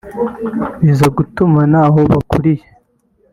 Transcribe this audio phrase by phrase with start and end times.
[0.83, 2.65] biza gutuma naho bakuriye